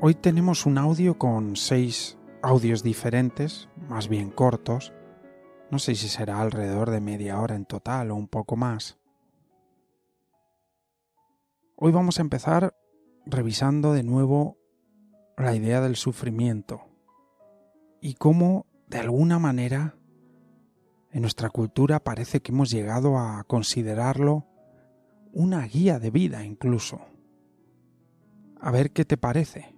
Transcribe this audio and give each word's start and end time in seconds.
Hoy 0.00 0.14
tenemos 0.14 0.64
un 0.64 0.78
audio 0.78 1.18
con 1.18 1.56
seis 1.56 2.16
audios 2.40 2.84
diferentes, 2.84 3.68
más 3.88 4.06
bien 4.06 4.30
cortos. 4.30 4.92
No 5.72 5.80
sé 5.80 5.96
si 5.96 6.06
será 6.06 6.40
alrededor 6.40 6.90
de 6.90 7.00
media 7.00 7.40
hora 7.40 7.56
en 7.56 7.64
total 7.64 8.12
o 8.12 8.14
un 8.14 8.28
poco 8.28 8.54
más. 8.54 8.96
Hoy 11.74 11.90
vamos 11.90 12.20
a 12.20 12.22
empezar 12.22 12.76
revisando 13.26 13.92
de 13.92 14.04
nuevo 14.04 14.56
la 15.36 15.56
idea 15.56 15.80
del 15.80 15.96
sufrimiento 15.96 16.82
y 18.00 18.14
cómo, 18.14 18.66
de 18.86 18.98
alguna 18.98 19.40
manera, 19.40 19.96
en 21.10 21.22
nuestra 21.22 21.50
cultura 21.50 21.98
parece 21.98 22.40
que 22.40 22.52
hemos 22.52 22.70
llegado 22.70 23.18
a 23.18 23.42
considerarlo 23.48 24.46
una 25.32 25.66
guía 25.66 25.98
de 25.98 26.12
vida 26.12 26.44
incluso. 26.44 27.00
A 28.60 28.70
ver 28.70 28.92
qué 28.92 29.04
te 29.04 29.16
parece. 29.16 29.77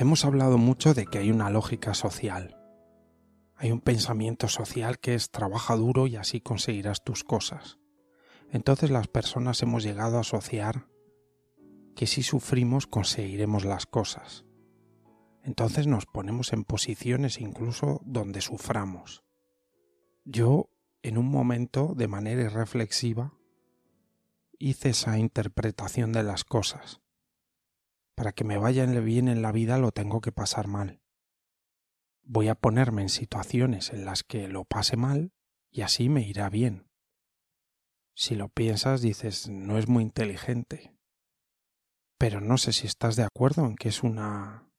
Hemos 0.00 0.24
hablado 0.24 0.56
mucho 0.56 0.94
de 0.94 1.04
que 1.04 1.18
hay 1.18 1.30
una 1.30 1.50
lógica 1.50 1.92
social. 1.92 2.56
Hay 3.54 3.70
un 3.70 3.82
pensamiento 3.82 4.48
social 4.48 4.98
que 4.98 5.12
es 5.12 5.30
trabaja 5.30 5.76
duro 5.76 6.06
y 6.06 6.16
así 6.16 6.40
conseguirás 6.40 7.04
tus 7.04 7.22
cosas. 7.22 7.78
Entonces 8.50 8.90
las 8.90 9.08
personas 9.08 9.60
hemos 9.60 9.82
llegado 9.82 10.16
a 10.16 10.20
asociar 10.20 10.86
que 11.94 12.06
si 12.06 12.22
sufrimos 12.22 12.86
conseguiremos 12.86 13.66
las 13.66 13.84
cosas. 13.84 14.46
Entonces 15.44 15.86
nos 15.86 16.06
ponemos 16.06 16.54
en 16.54 16.64
posiciones 16.64 17.38
incluso 17.38 18.00
donde 18.02 18.40
suframos. 18.40 19.22
Yo, 20.24 20.70
en 21.02 21.18
un 21.18 21.30
momento, 21.30 21.92
de 21.94 22.08
manera 22.08 22.40
irreflexiva, 22.40 23.34
hice 24.58 24.88
esa 24.88 25.18
interpretación 25.18 26.12
de 26.12 26.22
las 26.22 26.44
cosas 26.44 27.02
para 28.20 28.32
que 28.32 28.44
me 28.44 28.58
vaya 28.58 28.84
bien 28.84 29.28
en 29.28 29.40
la 29.40 29.50
vida 29.50 29.78
lo 29.78 29.92
tengo 29.92 30.20
que 30.20 30.30
pasar 30.30 30.66
mal. 30.66 31.00
Voy 32.22 32.48
a 32.48 32.54
ponerme 32.54 33.00
en 33.00 33.08
situaciones 33.08 33.94
en 33.94 34.04
las 34.04 34.24
que 34.24 34.46
lo 34.46 34.66
pase 34.66 34.98
mal 34.98 35.32
y 35.70 35.80
así 35.80 36.10
me 36.10 36.20
irá 36.20 36.50
bien. 36.50 36.86
Si 38.14 38.34
lo 38.34 38.50
piensas 38.50 39.00
dices 39.00 39.48
no 39.48 39.78
es 39.78 39.88
muy 39.88 40.02
inteligente. 40.02 40.94
Pero 42.18 42.42
no 42.42 42.58
sé 42.58 42.74
si 42.74 42.86
estás 42.86 43.16
de 43.16 43.22
acuerdo 43.22 43.64
en 43.64 43.74
que 43.74 43.88
es 43.88 44.02
una 44.02 44.70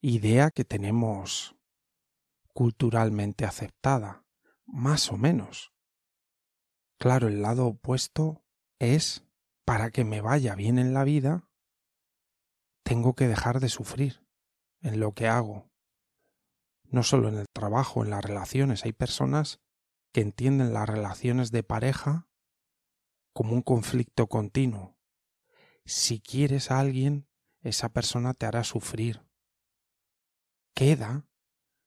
idea 0.00 0.52
que 0.52 0.64
tenemos 0.64 1.56
culturalmente 2.54 3.46
aceptada, 3.46 4.24
más 4.64 5.10
o 5.10 5.16
menos. 5.16 5.72
Claro, 7.00 7.26
el 7.26 7.42
lado 7.42 7.66
opuesto 7.66 8.44
es 8.78 9.24
para 9.64 9.90
que 9.90 10.04
me 10.04 10.20
vaya 10.20 10.54
bien 10.54 10.78
en 10.78 10.94
la 10.94 11.02
vida, 11.02 11.49
tengo 12.82 13.14
que 13.14 13.28
dejar 13.28 13.60
de 13.60 13.68
sufrir 13.68 14.26
en 14.80 15.00
lo 15.00 15.12
que 15.12 15.28
hago. 15.28 15.70
No 16.84 17.02
solo 17.02 17.28
en 17.28 17.36
el 17.36 17.46
trabajo, 17.52 18.02
en 18.02 18.10
las 18.10 18.24
relaciones. 18.24 18.84
Hay 18.84 18.92
personas 18.92 19.60
que 20.12 20.20
entienden 20.22 20.72
las 20.72 20.88
relaciones 20.88 21.50
de 21.52 21.62
pareja 21.62 22.28
como 23.32 23.52
un 23.52 23.62
conflicto 23.62 24.26
continuo. 24.26 24.96
Si 25.84 26.20
quieres 26.20 26.70
a 26.70 26.80
alguien, 26.80 27.28
esa 27.62 27.90
persona 27.90 28.34
te 28.34 28.46
hará 28.46 28.64
sufrir. 28.64 29.24
Queda 30.74 31.28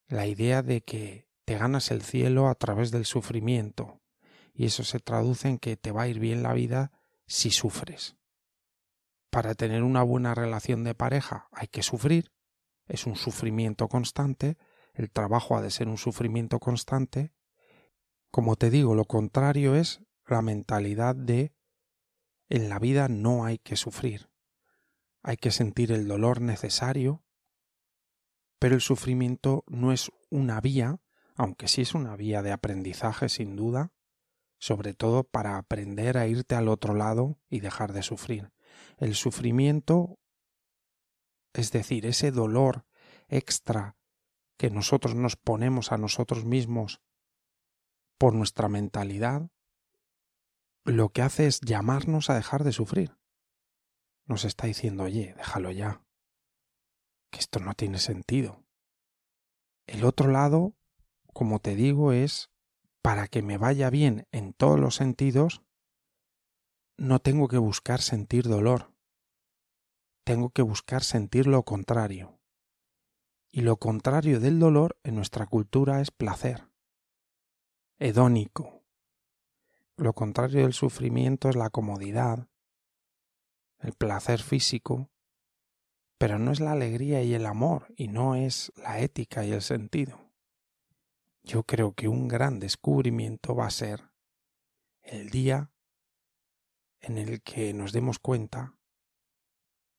la 0.08 0.28
idea 0.28 0.62
de 0.62 0.84
que 0.84 1.28
te 1.46 1.58
ganas 1.58 1.92
el 1.92 2.02
cielo 2.02 2.48
a 2.48 2.56
través 2.56 2.92
del 2.92 3.06
sufrimiento, 3.06 4.02
y 4.54 4.66
eso 4.66 4.84
se 4.84 5.00
traduce 5.00 5.50
en 5.50 5.58
que 5.58 5.76
te 5.76 5.92
va 5.92 6.04
a 6.04 6.08
ir 6.08 6.20
bien 6.20 6.44
la 6.44 6.54
vida 6.54 6.92
si 7.26 7.50
sufres 7.50 8.16
para 9.34 9.56
tener 9.56 9.82
una 9.82 10.04
buena 10.04 10.36
relación 10.36 10.84
de 10.84 10.94
pareja 10.94 11.50
hay 11.52 11.68
que 11.68 11.82
sufrir, 11.82 12.32
es 12.86 13.08
un 13.08 13.16
sufrimiento 13.16 13.88
constante, 13.88 14.60
el 14.94 15.10
trabajo 15.10 15.58
ha 15.58 15.62
de 15.64 15.72
ser 15.72 15.88
un 15.88 15.98
sufrimiento 15.98 16.60
constante. 16.60 17.34
Como 18.30 18.58
te 18.58 18.70
digo, 18.70 18.94
lo 18.94 19.06
contrario 19.06 19.74
es 19.74 20.04
la 20.28 20.44
mentalidad 20.44 21.16
de 21.16 21.52
en 22.48 22.70
la 22.70 22.78
vida 22.78 23.08
no 23.08 23.44
hay 23.44 23.58
que 23.58 23.76
sufrir, 23.76 24.30
hay 25.24 25.38
que 25.38 25.50
sentir 25.50 25.92
el 25.92 26.08
dolor 26.08 26.40
necesario, 26.40 27.26
pero 28.60 28.76
el 28.76 28.82
sufrimiento 28.82 29.64
no 29.66 29.92
es 29.92 30.12
una 30.30 30.62
vía, 30.62 31.00
aunque 31.34 31.68
sí 31.68 31.82
es 31.82 31.96
una 31.96 32.16
vía 32.16 32.44
de 32.44 32.52
aprendizaje 32.52 33.30
sin 33.30 33.56
duda, 33.56 33.94
sobre 34.60 34.94
todo 34.94 35.24
para 35.24 35.58
aprender 35.58 36.20
a 36.20 36.28
irte 36.28 36.54
al 36.54 36.68
otro 36.68 36.94
lado 36.94 37.40
y 37.50 37.62
dejar 37.62 37.94
de 37.94 38.04
sufrir. 38.04 38.53
El 38.98 39.16
sufrimiento, 39.16 40.20
es 41.54 41.72
decir, 41.72 42.06
ese 42.06 42.32
dolor 42.32 42.86
extra 43.28 43.98
que 44.58 44.70
nosotros 44.70 45.16
nos 45.16 45.36
ponemos 45.36 45.92
a 45.92 45.98
nosotros 45.98 46.46
mismos 46.46 47.02
por 48.18 48.34
nuestra 48.34 48.70
mentalidad, 48.70 49.50
lo 50.86 51.10
que 51.10 51.22
hace 51.22 51.48
es 51.48 51.62
llamarnos 51.62 52.30
a 52.30 52.36
dejar 52.36 52.64
de 52.64 52.72
sufrir. 52.72 53.18
Nos 54.26 54.46
está 54.46 54.68
diciendo, 54.68 55.04
oye, 55.04 55.34
déjalo 55.38 55.72
ya, 55.72 56.04
que 57.30 57.40
esto 57.40 57.60
no 57.60 57.74
tiene 57.74 58.00
sentido. 58.00 58.64
El 59.86 60.06
otro 60.06 60.30
lado, 60.30 60.76
como 61.34 61.60
te 61.60 61.76
digo, 61.76 62.14
es 62.14 62.50
para 63.02 63.28
que 63.28 63.42
me 63.42 63.58
vaya 63.58 63.90
bien 63.90 64.28
en 64.32 64.54
todos 64.54 64.80
los 64.80 64.96
sentidos, 64.96 65.62
no 66.98 67.20
tengo 67.20 67.48
que 67.48 67.58
buscar 67.58 68.02
sentir 68.02 68.48
dolor, 68.48 68.94
tengo 70.24 70.52
que 70.52 70.62
buscar 70.62 71.04
sentir 71.04 71.48
lo 71.48 71.64
contrario. 71.64 72.40
Y 73.52 73.62
lo 73.62 73.78
contrario 73.78 74.40
del 74.40 74.60
dolor 74.60 74.98
en 75.04 75.16
nuestra 75.16 75.46
cultura 75.46 76.02
es 76.02 76.12
placer, 76.12 76.70
hedónico. 78.00 78.84
Lo 79.96 80.14
contrario 80.14 80.64
del 80.64 80.74
sufrimiento 80.74 81.50
es 81.50 81.56
la 81.56 81.70
comodidad, 81.70 82.48
el 83.80 83.94
placer 83.94 84.42
físico, 84.42 85.12
pero 86.18 86.40
no 86.40 86.52
es 86.52 86.60
la 86.60 86.72
alegría 86.72 87.22
y 87.22 87.34
el 87.34 87.46
amor, 87.46 87.94
y 87.96 88.08
no 88.08 88.36
es 88.36 88.72
la 88.78 89.00
ética 89.00 89.46
y 89.46 89.52
el 89.52 89.62
sentido. 89.62 90.32
Yo 91.44 91.64
creo 91.64 91.94
que 91.94 92.08
un 92.08 92.28
gran 92.28 92.60
descubrimiento 92.60 93.56
va 93.56 93.68
a 93.68 93.72
ser 93.72 94.10
el 95.02 95.30
día 95.30 95.73
en 97.04 97.18
el 97.18 97.44
que 97.44 97.74
nos 97.74 97.92
demos 97.92 98.18
cuenta 98.18 98.78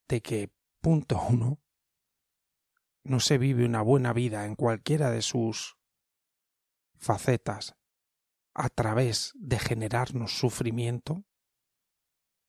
de 0.09 0.23
que, 0.23 0.51
punto 0.81 1.21
uno, 1.29 1.61
no 3.05 3.21
se 3.21 3.39
vive 3.39 3.65
una 3.65 3.83
buena 3.83 4.13
vida 4.13 4.47
en 4.47 4.57
cualquiera 4.57 5.11
de 5.11 5.23
sus 5.23 5.77
facetas 6.97 7.77
a 8.55 8.71
través 8.71 9.33
de 9.35 9.59
generarnos 9.59 10.39
sufrimiento, 10.39 11.25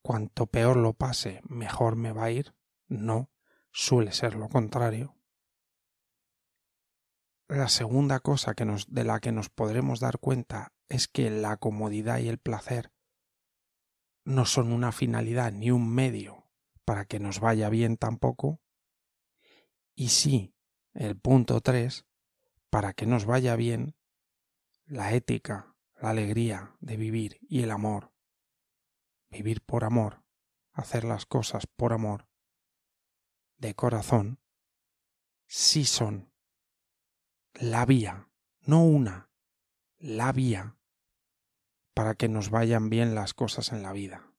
cuanto 0.02 0.48
peor 0.48 0.78
lo 0.78 0.94
pase, 0.94 1.42
mejor 1.44 1.98
me 1.98 2.14
va 2.14 2.26
a 2.26 2.32
ir. 2.32 2.56
No, 2.88 3.32
suele 3.72 4.14
ser 4.14 4.36
lo 4.36 4.48
contrario. 4.48 5.18
La 7.50 7.68
segunda 7.68 8.22
cosa 8.22 8.54
que 8.54 8.64
nos, 8.64 8.94
de 8.94 9.04
la 9.04 9.20
que 9.20 9.32
nos 9.32 9.50
podremos 9.50 10.00
dar 10.00 10.20
cuenta 10.20 10.74
es 10.88 11.08
que 11.08 11.30
la 11.30 11.58
comodidad 11.58 12.20
y 12.20 12.30
el 12.30 12.38
placer 12.38 12.95
no 14.26 14.46
son 14.46 14.74
una 14.74 14.92
finalidad 14.92 15.52
ni 15.52 15.72
un 15.72 15.94
medio 15.94 16.50
para 16.84 17.06
que 17.06 17.20
nos 17.20 17.40
vaya 17.40 17.70
bien 17.70 17.96
tampoco. 17.96 18.60
Y 19.94 20.10
sí, 20.10 20.54
el 20.94 21.18
punto 21.18 21.62
tres, 21.62 22.06
para 22.70 22.94
que 22.94 23.06
nos 23.06 23.26
vaya 23.26 23.56
bien, 23.56 23.96
la 24.86 25.14
ética, 25.14 25.76
la 26.02 26.10
alegría 26.10 26.76
de 26.80 26.98
vivir 26.98 27.38
y 27.42 27.62
el 27.64 27.72
amor. 27.72 28.12
Vivir 29.30 29.62
por 29.62 29.84
amor, 29.84 30.24
hacer 30.74 31.04
las 31.04 31.26
cosas 31.26 31.68
por 31.68 31.94
amor, 31.94 32.28
de 33.58 33.76
corazón, 33.76 34.40
sí 35.48 35.86
son 35.86 36.32
la 37.54 37.86
vía, 37.86 38.30
no 38.62 38.84
una, 38.84 39.30
la 39.98 40.32
vía 40.32 40.78
para 41.96 42.14
que 42.14 42.28
nos 42.28 42.52
vayan 42.52 42.90
bien 42.90 43.16
las 43.16 43.34
cosas 43.34 43.72
en 43.72 43.82
la 43.82 43.94
vida. 43.94 44.32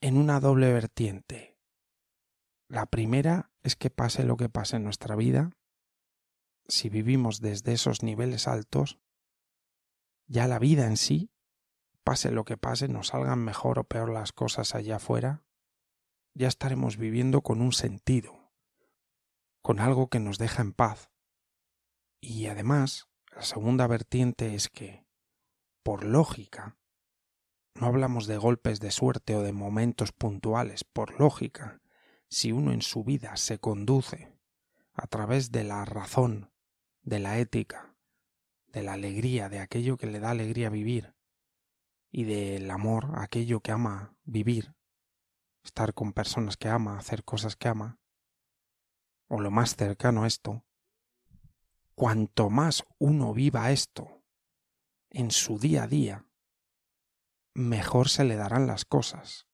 En 0.00 0.16
una 0.16 0.38
doble 0.38 0.72
vertiente. 0.72 1.58
La 2.68 2.86
primera 2.86 3.50
es 3.62 3.74
que 3.74 3.90
pase 3.90 4.22
lo 4.22 4.36
que 4.36 4.48
pase 4.48 4.76
en 4.76 4.84
nuestra 4.84 5.16
vida, 5.16 5.50
si 6.68 6.88
vivimos 6.88 7.40
desde 7.40 7.72
esos 7.72 8.02
niveles 8.02 8.46
altos, 8.46 9.00
ya 10.26 10.46
la 10.46 10.58
vida 10.58 10.86
en 10.86 10.96
sí, 10.96 11.32
pase 12.04 12.30
lo 12.30 12.44
que 12.44 12.56
pase, 12.56 12.88
nos 12.88 13.08
salgan 13.08 13.40
mejor 13.40 13.78
o 13.78 13.84
peor 13.84 14.10
las 14.10 14.32
cosas 14.32 14.74
allá 14.74 14.96
afuera, 14.96 15.42
ya 16.34 16.46
estaremos 16.46 16.96
viviendo 16.96 17.40
con 17.40 17.60
un 17.60 17.72
sentido, 17.72 18.52
con 19.62 19.80
algo 19.80 20.08
que 20.08 20.20
nos 20.20 20.38
deja 20.38 20.62
en 20.62 20.72
paz. 20.72 21.10
Y 22.20 22.46
además, 22.46 23.08
la 23.34 23.42
segunda 23.42 23.86
vertiente 23.86 24.54
es 24.54 24.68
que, 24.68 25.09
por 25.82 26.04
lógica, 26.04 26.76
no 27.74 27.86
hablamos 27.86 28.26
de 28.26 28.36
golpes 28.36 28.80
de 28.80 28.90
suerte 28.90 29.36
o 29.36 29.42
de 29.42 29.52
momentos 29.52 30.12
puntuales, 30.12 30.84
por 30.84 31.18
lógica, 31.18 31.80
si 32.28 32.52
uno 32.52 32.72
en 32.72 32.82
su 32.82 33.04
vida 33.04 33.36
se 33.36 33.58
conduce 33.58 34.36
a 34.92 35.06
través 35.06 35.50
de 35.50 35.64
la 35.64 35.84
razón, 35.84 36.52
de 37.02 37.18
la 37.18 37.38
ética, 37.38 37.96
de 38.66 38.82
la 38.82 38.92
alegría, 38.92 39.48
de 39.48 39.60
aquello 39.60 39.96
que 39.96 40.06
le 40.06 40.20
da 40.20 40.30
alegría 40.30 40.68
vivir, 40.68 41.14
y 42.10 42.24
del 42.24 42.70
amor, 42.70 43.12
aquello 43.16 43.60
que 43.60 43.72
ama 43.72 44.14
vivir, 44.24 44.74
estar 45.64 45.94
con 45.94 46.12
personas 46.12 46.56
que 46.56 46.68
ama, 46.68 46.98
hacer 46.98 47.24
cosas 47.24 47.56
que 47.56 47.68
ama, 47.68 47.98
o 49.28 49.40
lo 49.40 49.50
más 49.50 49.76
cercano 49.76 50.24
a 50.24 50.26
esto, 50.26 50.64
cuanto 51.94 52.50
más 52.50 52.84
uno 52.98 53.32
viva 53.32 53.70
esto 53.70 54.19
en 55.10 55.30
su 55.30 55.58
día 55.58 55.84
a 55.84 55.86
día, 55.86 56.26
mejor 57.54 58.08
se 58.08 58.24
le 58.24 58.36
darán 58.36 58.66
las 58.66 58.84
cosas. 58.84 59.46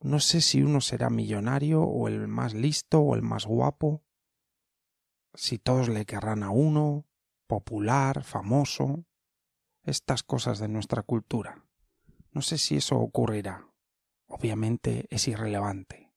No 0.00 0.18
sé 0.18 0.40
si 0.40 0.62
uno 0.62 0.80
será 0.80 1.10
millonario 1.10 1.82
o 1.82 2.08
el 2.08 2.26
más 2.26 2.54
listo 2.54 3.00
o 3.00 3.14
el 3.14 3.22
más 3.22 3.46
guapo, 3.46 4.02
si 5.34 5.58
todos 5.58 5.88
le 5.88 6.04
querrán 6.04 6.42
a 6.42 6.50
uno, 6.50 7.06
popular, 7.46 8.24
famoso, 8.24 9.04
estas 9.84 10.22
cosas 10.22 10.58
de 10.58 10.68
nuestra 10.68 11.02
cultura. 11.02 11.64
No 12.30 12.42
sé 12.42 12.58
si 12.58 12.76
eso 12.76 12.98
ocurrirá 12.98 13.72
obviamente 14.32 15.06
es 15.10 15.28
irrelevante. 15.28 16.10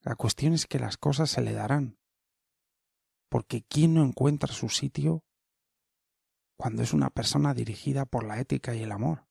La 0.00 0.16
cuestión 0.16 0.52
es 0.52 0.66
que 0.66 0.80
las 0.80 0.96
cosas 0.96 1.30
se 1.30 1.40
le 1.40 1.52
darán, 1.52 1.98
porque 3.28 3.62
¿quién 3.62 3.94
no 3.94 4.02
encuentra 4.02 4.52
su 4.52 4.68
sitio 4.68 5.24
cuando 6.58 6.82
es 6.82 6.92
una 6.92 7.08
persona 7.08 7.54
dirigida 7.54 8.04
por 8.04 8.24
la 8.24 8.38
ética 8.38 8.74
y 8.74 8.82
el 8.82 8.92
amor? 8.92 9.26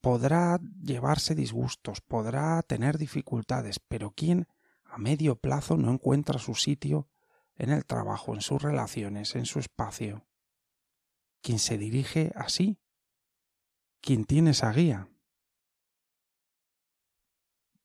Podrá 0.00 0.58
llevarse 0.82 1.36
disgustos, 1.36 2.00
podrá 2.00 2.60
tener 2.62 2.98
dificultades, 2.98 3.78
pero 3.78 4.10
¿quién 4.10 4.48
a 4.82 4.98
medio 4.98 5.36
plazo 5.36 5.76
no 5.76 5.92
encuentra 5.92 6.40
su 6.40 6.56
sitio 6.56 7.08
en 7.54 7.70
el 7.70 7.86
trabajo, 7.86 8.34
en 8.34 8.40
sus 8.40 8.60
relaciones, 8.60 9.36
en 9.36 9.46
su 9.46 9.60
espacio? 9.60 10.26
¿Quién 11.40 11.60
se 11.60 11.78
dirige 11.78 12.32
así? 12.34 12.80
¿Quién 14.00 14.24
tiene 14.24 14.50
esa 14.50 14.72
guía? 14.72 15.08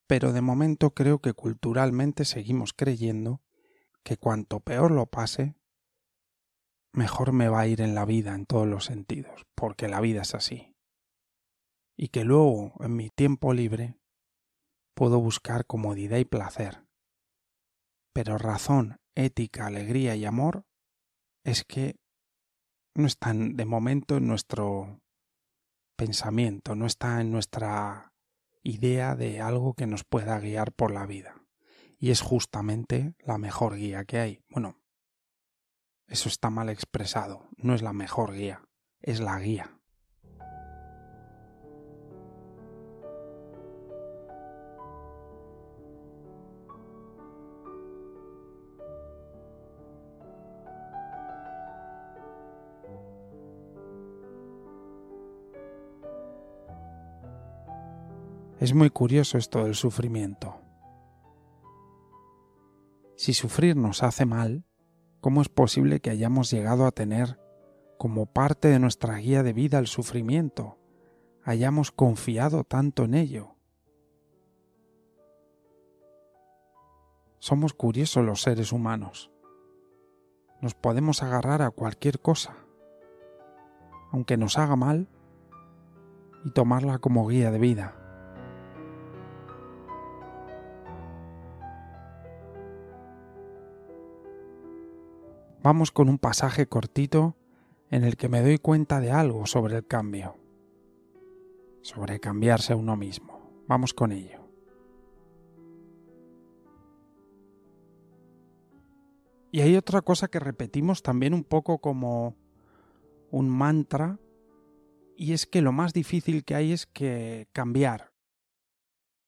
pero 0.08 0.34
de 0.34 0.42
momento 0.42 0.94
creo 0.94 1.20
que 1.20 1.34
culturalmente 1.34 2.26
seguimos 2.26 2.74
creyendo 2.74 3.42
que 4.04 4.18
cuanto 4.18 4.60
peor 4.60 4.92
lo 4.92 5.08
pase, 5.08 5.56
mejor 6.96 7.34
me 7.34 7.50
va 7.50 7.62
a 7.62 7.68
ir 7.68 7.82
en 7.82 7.96
la 7.96 8.06
vida 8.06 8.34
en 8.34 8.46
todos 8.46 8.68
los 8.68 8.86
sentidos, 8.86 9.46
porque 9.56 9.88
la 9.88 10.02
vida 10.02 10.22
es 10.22 10.34
así. 10.34 10.76
Y 11.98 12.10
que 12.10 12.24
luego, 12.24 12.74
en 12.80 12.96
mi 12.96 13.10
tiempo 13.10 13.54
libre, 13.54 14.00
puedo 14.96 15.20
buscar 15.20 15.66
comodidad 15.66 16.18
y 16.18 16.26
placer. 16.26 16.86
Pero 18.14 18.38
razón, 18.38 18.98
ética, 19.16 19.68
alegría 19.68 20.16
y 20.16 20.26
amor 20.26 20.66
es 21.44 21.64
que 21.64 21.96
no 22.96 23.08
están 23.08 23.56
de 23.56 23.66
momento 23.66 24.18
en 24.18 24.28
nuestro 24.28 25.02
pensamiento, 25.98 26.76
no 26.76 26.86
está 26.86 27.22
en 27.22 27.32
nuestra 27.32 28.14
idea 28.64 29.16
de 29.16 29.42
algo 29.42 29.74
que 29.74 29.86
nos 29.86 30.04
pueda 30.04 30.40
guiar 30.40 30.72
por 30.74 30.92
la 30.92 31.06
vida. 31.06 31.42
Y 31.98 32.12
es 32.12 32.22
justamente 32.22 33.16
la 33.20 33.38
mejor 33.38 33.76
guía 33.76 34.06
que 34.06 34.20
hay. 34.20 34.44
Bueno, 34.50 34.78
eso 36.08 36.30
está 36.30 36.50
mal 36.50 36.70
expresado. 36.70 37.48
No 37.58 37.74
es 37.74 37.82
la 37.82 37.94
mejor 37.94 38.34
guía, 38.34 38.62
es 39.02 39.20
la 39.20 39.40
guía. 39.40 39.72
Es 58.60 58.74
muy 58.74 58.90
curioso 58.90 59.38
esto 59.38 59.64
del 59.64 59.76
sufrimiento. 59.76 60.60
Si 63.16 63.34
sufrir 63.34 63.76
nos 63.76 64.02
hace 64.02 64.26
mal, 64.26 64.64
¿cómo 65.26 65.42
es 65.42 65.50
posible 65.50 66.02
que 66.02 66.12
hayamos 66.12 66.52
llegado 66.52 66.86
a 66.86 66.92
tener 66.92 67.40
como 67.98 68.28
parte 68.28 68.68
de 68.68 68.78
nuestra 68.78 69.16
guía 69.16 69.42
de 69.42 69.54
vida 69.54 69.80
el 69.80 69.88
sufrimiento? 69.88 70.78
Hayamos 71.44 71.92
confiado 71.92 72.64
tanto 72.64 73.06
en 73.06 73.16
ello. 73.16 73.56
Somos 77.40 77.74
curiosos 77.74 78.24
los 78.24 78.44
seres 78.44 78.72
humanos. 78.72 79.32
Nos 80.62 80.76
podemos 80.76 81.24
agarrar 81.24 81.64
a 81.64 81.72
cualquier 81.72 82.20
cosa, 82.20 82.58
aunque 84.12 84.38
nos 84.38 84.60
haga 84.60 84.76
mal, 84.76 85.08
y 86.44 86.52
tomarla 86.52 87.00
como 87.00 87.28
guía 87.28 87.50
de 87.50 87.58
vida. 87.58 88.05
Vamos 95.66 95.90
con 95.90 96.10
un 96.10 96.20
pasaje 96.20 96.68
cortito 96.68 97.36
en 97.90 98.04
el 98.04 98.18
que 98.18 98.30
me 98.30 98.44
doy 98.44 98.60
cuenta 98.60 99.00
de 99.00 99.10
algo 99.10 99.48
sobre 99.48 99.78
el 99.78 99.88
cambio, 99.88 100.38
sobre 101.82 102.20
cambiarse 102.20 102.74
a 102.74 102.76
uno 102.76 102.96
mismo. 102.96 103.64
Vamos 103.68 103.92
con 103.92 104.12
ello. 104.12 104.48
Y 109.52 109.62
hay 109.62 109.76
otra 109.76 110.04
cosa 110.04 110.28
que 110.28 110.40
repetimos 110.40 111.02
también 111.02 111.34
un 111.34 111.44
poco 111.44 111.80
como 111.80 112.36
un 113.32 113.50
mantra, 113.50 114.20
y 115.18 115.34
es 115.34 115.48
que 115.48 115.64
lo 115.64 115.72
más 115.72 115.94
difícil 115.94 116.46
que 116.46 116.54
hay 116.54 116.74
es 116.74 116.86
que 116.86 117.48
cambiar, 117.54 118.12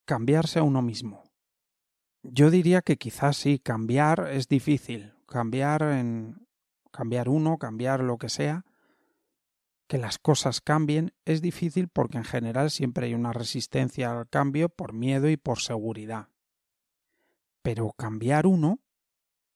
cambiarse 0.06 0.60
a 0.60 0.64
uno 0.64 0.84
mismo. 0.84 1.27
Yo 2.30 2.52
diría 2.52 2.82
que 2.82 2.98
quizás 2.98 3.38
sí, 3.38 3.58
cambiar 3.58 4.28
es 4.32 4.50
difícil. 4.50 5.14
Cambiar 5.28 5.82
en. 5.84 6.46
cambiar 6.92 7.30
uno, 7.30 7.58
cambiar 7.58 8.02
lo 8.02 8.18
que 8.18 8.28
sea. 8.28 8.66
Que 9.88 9.98
las 9.98 10.18
cosas 10.18 10.60
cambien 10.60 11.14
es 11.24 11.42
difícil 11.42 11.88
porque 11.88 12.18
en 12.18 12.26
general 12.26 12.70
siempre 12.70 13.08
hay 13.08 13.14
una 13.14 13.32
resistencia 13.32 14.12
al 14.12 14.28
cambio 14.28 14.68
por 14.68 14.92
miedo 14.92 15.30
y 15.30 15.38
por 15.38 15.60
seguridad. 15.60 16.28
Pero 17.62 17.94
cambiar 17.94 18.46
uno, 18.46 18.80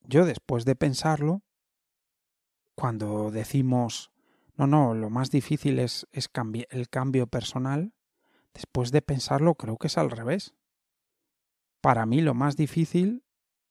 yo 0.04 0.26
después 0.26 0.64
de 0.64 0.76
pensarlo, 0.76 1.42
cuando 2.76 3.32
decimos, 3.32 4.12
no, 4.56 4.66
no, 4.66 4.94
lo 4.94 5.10
más 5.10 5.30
difícil 5.30 5.80
es, 5.80 6.08
es 6.14 6.30
el 6.70 6.90
cambio 6.90 7.28
personal, 7.28 7.94
después 8.54 8.92
de 8.92 9.02
pensarlo 9.02 9.56
creo 9.56 9.78
que 9.78 9.88
es 9.88 9.98
al 9.98 10.10
revés. 10.10 10.54
Para 11.82 12.06
mí 12.06 12.22
lo 12.22 12.36
más 12.36 12.56
difícil 12.56 13.24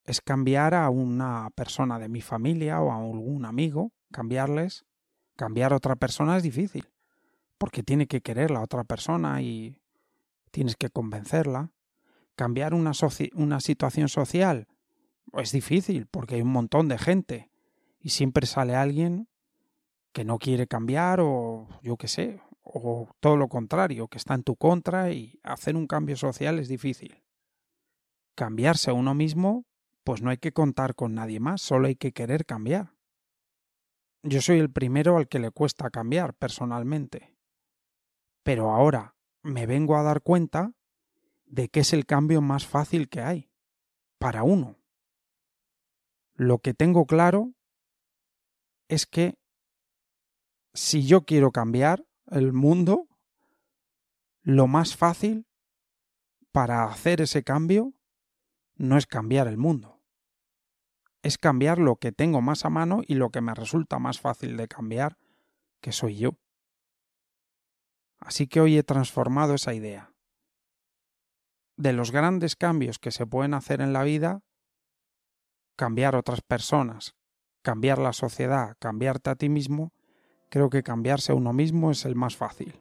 es 0.04 0.20
cambiar 0.20 0.74
a 0.74 0.90
una 0.90 1.50
persona 1.54 1.98
de 2.00 2.08
mi 2.08 2.20
familia 2.20 2.80
o 2.80 2.90
a 2.90 2.96
algún 2.96 3.44
amigo, 3.44 3.92
cambiarles. 4.10 4.84
Cambiar 5.36 5.72
a 5.72 5.76
otra 5.76 5.96
persona 5.96 6.36
es 6.36 6.42
difícil, 6.42 6.90
porque 7.56 7.82
tiene 7.82 8.06
que 8.06 8.20
querer 8.20 8.50
la 8.50 8.60
otra 8.60 8.84
persona 8.84 9.40
y 9.40 9.80
tienes 10.50 10.76
que 10.76 10.90
convencerla. 10.90 11.72
Cambiar 12.34 12.74
una, 12.74 12.92
una 13.34 13.60
situación 13.60 14.08
social 14.08 14.66
es 15.34 15.52
difícil, 15.52 16.06
porque 16.06 16.34
hay 16.34 16.42
un 16.42 16.52
montón 16.52 16.88
de 16.88 16.98
gente 16.98 17.50
y 18.00 18.10
siempre 18.10 18.46
sale 18.46 18.74
alguien 18.74 19.28
que 20.12 20.24
no 20.24 20.38
quiere 20.38 20.66
cambiar 20.66 21.20
o 21.20 21.68
yo 21.82 21.96
qué 21.96 22.08
sé, 22.08 22.42
o 22.62 23.08
todo 23.20 23.36
lo 23.36 23.48
contrario, 23.48 24.08
que 24.08 24.18
está 24.18 24.34
en 24.34 24.42
tu 24.42 24.56
contra 24.56 25.12
y 25.12 25.38
hacer 25.44 25.76
un 25.76 25.86
cambio 25.86 26.16
social 26.16 26.58
es 26.58 26.68
difícil. 26.68 27.22
Cambiarse 28.34 28.90
a 28.90 28.94
uno 28.94 29.14
mismo, 29.14 29.64
pues 30.04 30.22
no 30.22 30.30
hay 30.30 30.38
que 30.38 30.52
contar 30.52 30.94
con 30.94 31.14
nadie 31.14 31.40
más, 31.40 31.60
solo 31.62 31.88
hay 31.88 31.96
que 31.96 32.12
querer 32.12 32.46
cambiar. 32.46 32.94
Yo 34.22 34.40
soy 34.40 34.58
el 34.58 34.70
primero 34.70 35.16
al 35.16 35.28
que 35.28 35.38
le 35.38 35.50
cuesta 35.50 35.90
cambiar 35.90 36.34
personalmente. 36.34 37.36
Pero 38.42 38.70
ahora 38.70 39.14
me 39.42 39.66
vengo 39.66 39.96
a 39.96 40.02
dar 40.02 40.22
cuenta 40.22 40.72
de 41.46 41.68
que 41.68 41.80
es 41.80 41.92
el 41.92 42.06
cambio 42.06 42.40
más 42.40 42.66
fácil 42.66 43.08
que 43.08 43.20
hay, 43.20 43.50
para 44.18 44.42
uno. 44.42 44.76
Lo 46.34 46.58
que 46.58 46.74
tengo 46.74 47.06
claro 47.06 47.52
es 48.88 49.06
que 49.06 49.38
si 50.72 51.06
yo 51.06 51.24
quiero 51.24 51.50
cambiar 51.50 52.06
el 52.30 52.52
mundo, 52.52 53.08
lo 54.42 54.66
más 54.66 54.96
fácil 54.96 55.46
para 56.52 56.84
hacer 56.84 57.20
ese 57.20 57.42
cambio 57.42 57.94
no 58.80 58.96
es 58.96 59.06
cambiar 59.06 59.46
el 59.46 59.58
mundo. 59.58 60.00
Es 61.22 61.36
cambiar 61.36 61.78
lo 61.78 61.96
que 61.96 62.12
tengo 62.12 62.40
más 62.40 62.64
a 62.64 62.70
mano 62.70 63.02
y 63.06 63.14
lo 63.14 63.28
que 63.28 63.42
me 63.42 63.54
resulta 63.54 63.98
más 63.98 64.20
fácil 64.20 64.56
de 64.56 64.68
cambiar, 64.68 65.18
que 65.82 65.92
soy 65.92 66.16
yo. 66.16 66.38
Así 68.20 68.46
que 68.46 68.62
hoy 68.62 68.78
he 68.78 68.82
transformado 68.82 69.54
esa 69.54 69.74
idea. 69.74 70.14
De 71.76 71.92
los 71.92 72.10
grandes 72.10 72.56
cambios 72.56 72.98
que 72.98 73.10
se 73.10 73.26
pueden 73.26 73.52
hacer 73.52 73.82
en 73.82 73.92
la 73.92 74.02
vida, 74.02 74.40
cambiar 75.76 76.16
otras 76.16 76.40
personas, 76.40 77.14
cambiar 77.60 77.98
la 77.98 78.14
sociedad, 78.14 78.78
cambiarte 78.78 79.28
a 79.28 79.36
ti 79.36 79.50
mismo, 79.50 79.92
creo 80.48 80.70
que 80.70 80.82
cambiarse 80.82 81.32
a 81.32 81.34
uno 81.34 81.52
mismo 81.52 81.90
es 81.90 82.06
el 82.06 82.14
más 82.14 82.34
fácil. 82.34 82.80